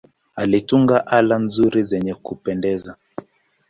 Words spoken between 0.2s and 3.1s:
Alitunga ala nzuri zenye kupendeza.